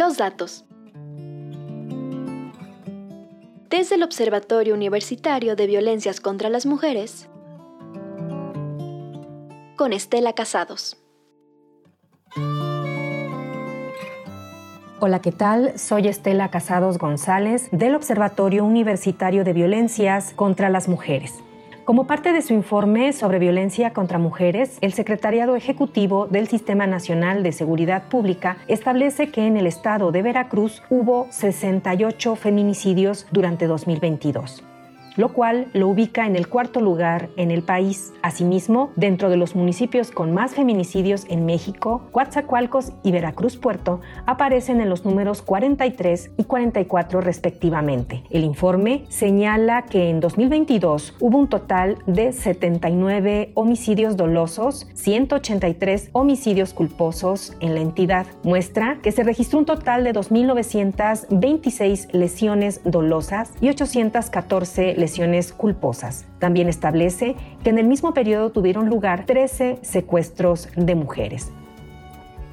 Los 0.00 0.16
datos. 0.16 0.64
Desde 3.68 3.96
el 3.96 4.02
Observatorio 4.02 4.72
Universitario 4.72 5.56
de 5.56 5.66
Violencias 5.66 6.22
contra 6.22 6.48
las 6.48 6.64
Mujeres, 6.64 7.28
con 9.76 9.92
Estela 9.92 10.32
Casados. 10.32 10.96
Hola, 15.00 15.20
¿qué 15.20 15.32
tal? 15.32 15.78
Soy 15.78 16.08
Estela 16.08 16.50
Casados 16.50 16.96
González 16.96 17.68
del 17.70 17.94
Observatorio 17.94 18.64
Universitario 18.64 19.44
de 19.44 19.52
Violencias 19.52 20.32
contra 20.32 20.70
las 20.70 20.88
Mujeres. 20.88 21.34
Como 21.90 22.06
parte 22.06 22.32
de 22.32 22.40
su 22.40 22.54
informe 22.54 23.12
sobre 23.12 23.40
violencia 23.40 23.92
contra 23.92 24.16
mujeres, 24.16 24.78
el 24.80 24.92
Secretariado 24.92 25.56
Ejecutivo 25.56 26.28
del 26.28 26.46
Sistema 26.46 26.86
Nacional 26.86 27.42
de 27.42 27.50
Seguridad 27.50 28.04
Pública 28.08 28.58
establece 28.68 29.32
que 29.32 29.44
en 29.44 29.56
el 29.56 29.66
estado 29.66 30.12
de 30.12 30.22
Veracruz 30.22 30.84
hubo 30.88 31.26
68 31.30 32.36
feminicidios 32.36 33.26
durante 33.32 33.66
2022 33.66 34.62
lo 35.16 35.32
cual 35.32 35.68
lo 35.72 35.88
ubica 35.88 36.26
en 36.26 36.36
el 36.36 36.48
cuarto 36.48 36.80
lugar 36.80 37.30
en 37.36 37.50
el 37.50 37.62
país. 37.62 38.12
Asimismo, 38.22 38.90
dentro 38.96 39.30
de 39.30 39.36
los 39.36 39.54
municipios 39.54 40.10
con 40.10 40.32
más 40.32 40.54
feminicidios 40.54 41.24
en 41.28 41.46
México, 41.46 42.02
Coatzacoalcos 42.12 42.92
y 43.02 43.12
Veracruz 43.12 43.56
Puerto 43.56 44.00
aparecen 44.26 44.80
en 44.80 44.88
los 44.88 45.04
números 45.04 45.42
43 45.42 46.32
y 46.36 46.44
44 46.44 47.20
respectivamente. 47.20 48.24
El 48.30 48.44
informe 48.44 49.04
señala 49.08 49.82
que 49.82 50.10
en 50.10 50.20
2022 50.20 51.14
hubo 51.20 51.38
un 51.38 51.48
total 51.48 51.98
de 52.06 52.32
79 52.32 53.52
homicidios 53.54 54.16
dolosos, 54.16 54.88
183 54.94 56.10
homicidios 56.12 56.74
culposos 56.74 57.54
en 57.60 57.74
la 57.74 57.80
entidad. 57.80 58.26
Muestra 58.42 58.98
que 59.02 59.12
se 59.12 59.22
registró 59.22 59.58
un 59.58 59.64
total 59.64 60.04
de 60.04 60.12
2.926 60.12 62.12
lesiones 62.12 62.80
dolosas 62.84 63.52
y 63.60 63.68
814 63.68 64.94
lesiones 65.00 65.52
culposas. 65.52 66.26
También 66.38 66.68
establece 66.68 67.34
que 67.64 67.70
en 67.70 67.78
el 67.78 67.86
mismo 67.86 68.14
periodo 68.14 68.50
tuvieron 68.50 68.88
lugar 68.88 69.26
13 69.26 69.78
secuestros 69.82 70.68
de 70.76 70.94
mujeres 70.94 71.50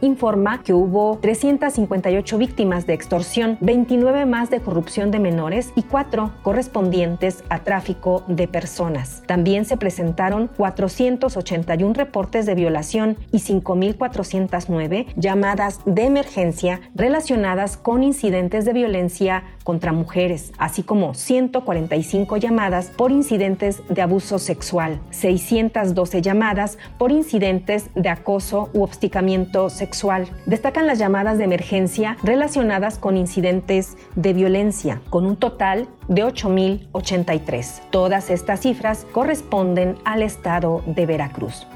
informa 0.00 0.62
que 0.62 0.72
hubo 0.72 1.18
358 1.20 2.38
víctimas 2.38 2.86
de 2.86 2.94
extorsión, 2.94 3.58
29 3.60 4.26
más 4.26 4.50
de 4.50 4.60
corrupción 4.60 5.10
de 5.10 5.18
menores 5.18 5.72
y 5.74 5.82
4 5.82 6.32
correspondientes 6.42 7.44
a 7.48 7.60
tráfico 7.60 8.22
de 8.28 8.48
personas. 8.48 9.22
También 9.26 9.64
se 9.64 9.76
presentaron 9.76 10.48
481 10.56 11.94
reportes 11.94 12.46
de 12.46 12.54
violación 12.54 13.16
y 13.32 13.38
5.409 13.38 15.06
llamadas 15.16 15.80
de 15.84 16.04
emergencia 16.04 16.80
relacionadas 16.94 17.76
con 17.76 18.02
incidentes 18.02 18.64
de 18.64 18.72
violencia 18.72 19.44
contra 19.66 19.92
mujeres, 19.92 20.52
así 20.56 20.82
como 20.82 21.12
145 21.12 22.38
llamadas 22.38 22.86
por 22.96 23.10
incidentes 23.10 23.82
de 23.90 24.00
abuso 24.00 24.38
sexual, 24.38 25.00
612 25.10 26.22
llamadas 26.22 26.78
por 26.96 27.10
incidentes 27.10 27.90
de 27.94 28.08
acoso 28.08 28.70
u 28.72 28.82
obsticamiento 28.82 29.68
sexual 29.68 30.06
Destacan 30.46 30.86
las 30.86 30.98
llamadas 30.98 31.38
de 31.38 31.44
emergencia 31.44 32.16
relacionadas 32.22 32.98
con 32.98 33.16
incidentes 33.16 33.96
de 34.14 34.32
violencia, 34.32 35.00
con 35.10 35.26
un 35.26 35.36
total 35.36 35.88
de 36.08 36.24
8.083. 36.24 37.80
Todas 37.90 38.30
estas 38.30 38.60
cifras 38.60 39.06
corresponden 39.12 39.96
al 40.04 40.22
estado 40.22 40.82
de 40.86 41.06
Veracruz. 41.06 41.66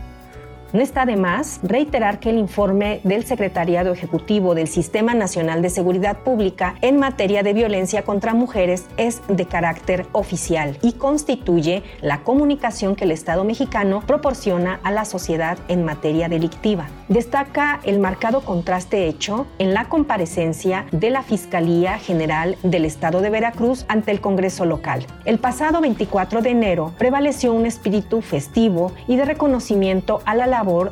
No 0.72 0.80
está 0.80 1.04
de 1.04 1.16
más 1.16 1.58
reiterar 1.64 2.20
que 2.20 2.30
el 2.30 2.38
informe 2.38 3.00
del 3.02 3.24
Secretariado 3.24 3.92
Ejecutivo 3.92 4.54
del 4.54 4.68
Sistema 4.68 5.14
Nacional 5.14 5.62
de 5.62 5.68
Seguridad 5.68 6.18
Pública 6.18 6.76
en 6.80 6.96
materia 6.96 7.42
de 7.42 7.52
violencia 7.52 8.04
contra 8.04 8.34
mujeres 8.34 8.86
es 8.96 9.20
de 9.26 9.46
carácter 9.46 10.06
oficial 10.12 10.78
y 10.80 10.92
constituye 10.92 11.82
la 12.03 12.22
comunicación 12.22 12.94
que 12.94 13.03
el 13.03 13.10
Estado 13.10 13.42
mexicano 13.42 14.04
proporciona 14.06 14.78
a 14.84 14.92
la 14.92 15.04
sociedad 15.06 15.59
en 15.66 15.84
materia 15.84 16.28
delictiva. 16.28 16.86
Destaca 17.09 17.80
el 17.82 17.98
marcado 17.98 18.42
contraste 18.42 19.09
hecho 19.09 19.48
en 19.59 19.75
la 19.75 19.86
comparecencia 19.86 20.86
de 20.92 21.10
la 21.10 21.25
Fiscalía 21.25 21.98
General 21.98 22.56
del 22.62 22.84
Estado 22.84 23.22
de 23.22 23.30
Veracruz 23.30 23.86
ante 23.88 24.12
el 24.12 24.20
Congreso 24.20 24.66
local. 24.66 25.04
El 25.25 25.41
pasado 25.41 25.80
24 25.80 26.42
de 26.42 26.50
enero 26.50 26.92
prevaleció 26.97 27.53
un 27.53 27.66
espíritu 27.66 28.20
festivo 28.20 28.92
y 29.09 29.16
de 29.16 29.25
reconocimiento 29.25 30.20
a 30.25 30.36
la 30.36 30.47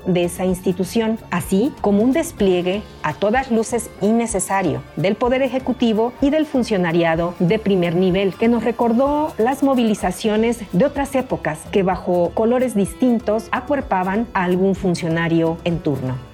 de 0.06 0.24
esa 0.24 0.46
institución, 0.46 1.18
así 1.30 1.74
como 1.82 2.02
un 2.02 2.12
despliegue 2.12 2.82
a 3.02 3.12
todas 3.12 3.50
luces 3.50 3.90
innecesario 4.00 4.82
del 4.96 5.14
Poder 5.14 5.42
Ejecutivo 5.42 6.14
y 6.22 6.30
del 6.30 6.46
funcionariado 6.46 7.34
de 7.38 7.58
primer 7.58 7.94
nivel, 7.94 8.34
que 8.34 8.48
nos 8.48 8.64
recordó 8.64 9.34
las 9.36 9.62
movilizaciones 9.62 10.60
de 10.72 10.86
otras 10.86 11.14
épocas 11.14 11.58
que 11.70 11.82
bajo 11.82 12.30
colores 12.32 12.74
distintos 12.74 13.48
acuerpaban 13.50 14.26
a 14.32 14.44
algún 14.44 14.74
funcionario 14.74 15.58
en 15.64 15.80
turno. 15.80 16.27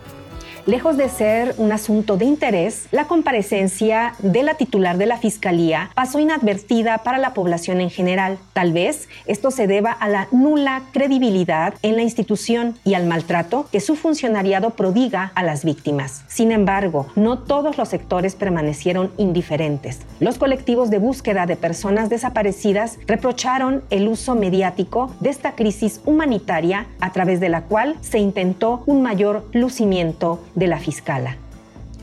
Lejos 0.66 0.96
de 0.96 1.10
ser 1.10 1.54
un 1.58 1.72
asunto 1.72 2.16
de 2.16 2.24
interés, 2.24 2.86
la 2.90 3.04
comparecencia 3.04 4.14
de 4.20 4.42
la 4.42 4.54
titular 4.54 4.96
de 4.96 5.04
la 5.04 5.18
Fiscalía 5.18 5.90
pasó 5.94 6.18
inadvertida 6.20 6.96
para 6.98 7.18
la 7.18 7.34
población 7.34 7.82
en 7.82 7.90
general. 7.90 8.38
Tal 8.54 8.72
vez 8.72 9.10
esto 9.26 9.50
se 9.50 9.66
deba 9.66 9.92
a 9.92 10.08
la 10.08 10.26
nula 10.32 10.84
credibilidad 10.92 11.74
en 11.82 11.96
la 11.96 12.02
institución 12.02 12.76
y 12.82 12.94
al 12.94 13.04
maltrato 13.04 13.66
que 13.70 13.80
su 13.80 13.94
funcionariado 13.94 14.70
prodiga 14.70 15.32
a 15.34 15.42
las 15.42 15.66
víctimas. 15.66 16.24
Sin 16.28 16.50
embargo, 16.50 17.08
no 17.14 17.40
todos 17.40 17.76
los 17.76 17.90
sectores 17.90 18.34
permanecieron 18.34 19.12
indiferentes. 19.18 20.00
Los 20.18 20.38
colectivos 20.38 20.88
de 20.88 20.98
búsqueda 20.98 21.44
de 21.44 21.56
personas 21.56 22.08
desaparecidas 22.08 22.98
reprocharon 23.06 23.82
el 23.90 24.08
uso 24.08 24.34
mediático 24.34 25.14
de 25.20 25.28
esta 25.28 25.56
crisis 25.56 26.00
humanitaria 26.06 26.86
a 27.00 27.12
través 27.12 27.38
de 27.38 27.50
la 27.50 27.64
cual 27.64 27.96
se 28.00 28.18
intentó 28.18 28.82
un 28.86 29.02
mayor 29.02 29.44
lucimiento 29.52 30.40
de 30.54 30.66
la 30.66 30.78
fiscala 30.78 31.36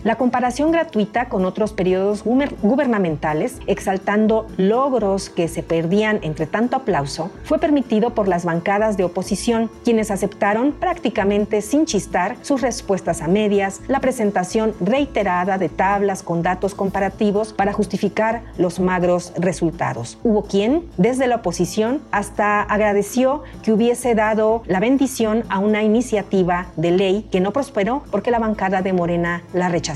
la 0.03 0.15
comparación 0.15 0.71
gratuita 0.71 1.29
con 1.29 1.45
otros 1.45 1.73
periodos 1.73 2.23
gubernamentales, 2.23 3.59
exaltando 3.67 4.47
logros 4.57 5.29
que 5.29 5.47
se 5.47 5.61
perdían 5.61 6.19
entre 6.23 6.47
tanto 6.47 6.77
aplauso, 6.77 7.29
fue 7.43 7.59
permitido 7.59 8.15
por 8.15 8.27
las 8.27 8.45
bancadas 8.45 8.97
de 8.97 9.03
oposición, 9.03 9.69
quienes 9.83 10.09
aceptaron 10.09 10.71
prácticamente 10.71 11.61
sin 11.61 11.85
chistar 11.85 12.37
sus 12.41 12.61
respuestas 12.61 13.21
a 13.21 13.27
medias, 13.27 13.81
la 13.87 13.99
presentación 13.99 14.73
reiterada 14.79 15.57
de 15.57 15.69
tablas 15.69 16.23
con 16.23 16.41
datos 16.41 16.73
comparativos 16.73 17.53
para 17.53 17.73
justificar 17.73 18.41
los 18.57 18.79
magros 18.79 19.33
resultados. 19.37 20.17
Hubo 20.23 20.43
quien, 20.43 20.85
desde 20.97 21.27
la 21.27 21.37
oposición, 21.37 22.01
hasta 22.11 22.61
agradeció 22.61 23.43
que 23.61 23.71
hubiese 23.71 24.15
dado 24.15 24.63
la 24.65 24.79
bendición 24.79 25.43
a 25.49 25.59
una 25.59 25.83
iniciativa 25.83 26.67
de 26.75 26.91
ley 26.91 27.27
que 27.31 27.39
no 27.39 27.51
prosperó 27.53 28.03
porque 28.09 28.31
la 28.31 28.39
bancada 28.39 28.81
de 28.81 28.93
Morena 28.93 29.43
la 29.53 29.69
rechazó. 29.69 29.90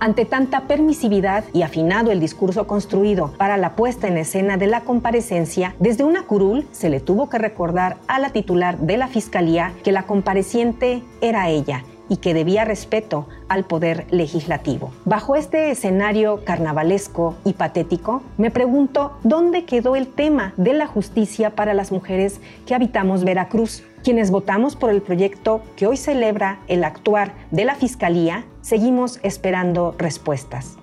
Ante 0.00 0.24
tanta 0.24 0.62
permisividad 0.62 1.44
y 1.52 1.62
afinado 1.62 2.10
el 2.10 2.18
discurso 2.18 2.66
construido 2.66 3.32
para 3.38 3.56
la 3.56 3.76
puesta 3.76 4.08
en 4.08 4.16
escena 4.16 4.56
de 4.56 4.66
la 4.66 4.80
comparecencia, 4.80 5.76
desde 5.78 6.02
una 6.02 6.24
curul 6.24 6.66
se 6.72 6.90
le 6.90 6.98
tuvo 6.98 7.28
que 7.28 7.38
recordar 7.38 7.98
a 8.08 8.18
la 8.18 8.30
titular 8.30 8.78
de 8.78 8.96
la 8.96 9.06
Fiscalía 9.06 9.72
que 9.84 9.92
la 9.92 10.02
compareciente 10.02 11.04
era 11.20 11.50
ella 11.50 11.84
y 12.08 12.16
que 12.16 12.34
debía 12.34 12.64
respeto 12.64 13.28
al 13.48 13.64
poder 13.64 14.06
legislativo. 14.10 14.90
Bajo 15.04 15.36
este 15.36 15.70
escenario 15.70 16.44
carnavalesco 16.44 17.36
y 17.44 17.52
patético, 17.52 18.22
me 18.38 18.50
pregunto 18.50 19.12
dónde 19.22 19.64
quedó 19.64 19.94
el 19.94 20.08
tema 20.08 20.52
de 20.56 20.74
la 20.74 20.88
justicia 20.88 21.50
para 21.50 21.74
las 21.74 21.92
mujeres 21.92 22.40
que 22.66 22.74
habitamos 22.74 23.24
Veracruz. 23.24 23.84
Quienes 24.02 24.32
votamos 24.32 24.74
por 24.74 24.90
el 24.90 25.00
proyecto 25.00 25.62
que 25.76 25.86
hoy 25.86 25.96
celebra 25.96 26.58
el 26.66 26.82
actuar 26.82 27.34
de 27.52 27.64
la 27.64 27.76
Fiscalía, 27.76 28.44
seguimos 28.62 29.20
esperando 29.22 29.94
respuestas. 29.98 30.78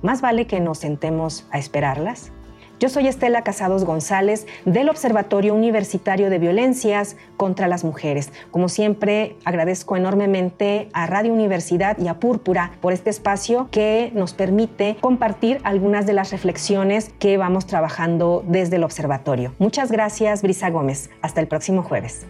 ¿Más 0.00 0.22
vale 0.22 0.46
que 0.46 0.60
nos 0.60 0.78
sentemos 0.78 1.46
a 1.50 1.58
esperarlas? 1.58 2.32
Yo 2.80 2.88
soy 2.88 3.06
Estela 3.06 3.42
Casados 3.42 3.84
González 3.84 4.46
del 4.64 4.88
Observatorio 4.88 5.54
Universitario 5.54 6.28
de 6.28 6.38
Violencias 6.38 7.16
contra 7.36 7.68
las 7.68 7.84
Mujeres. 7.84 8.32
Como 8.50 8.68
siempre, 8.68 9.36
agradezco 9.44 9.96
enormemente 9.96 10.88
a 10.92 11.06
Radio 11.06 11.32
Universidad 11.32 11.96
y 11.98 12.08
a 12.08 12.18
Púrpura 12.18 12.72
por 12.80 12.92
este 12.92 13.10
espacio 13.10 13.68
que 13.70 14.10
nos 14.14 14.34
permite 14.34 14.96
compartir 15.00 15.60
algunas 15.62 16.04
de 16.04 16.14
las 16.14 16.32
reflexiones 16.32 17.10
que 17.18 17.36
vamos 17.36 17.66
trabajando 17.66 18.44
desde 18.46 18.76
el 18.76 18.84
observatorio. 18.84 19.54
Muchas 19.58 19.92
gracias, 19.92 20.42
Brisa 20.42 20.68
Gómez. 20.68 21.10
Hasta 21.22 21.40
el 21.40 21.46
próximo 21.46 21.82
jueves. 21.82 22.26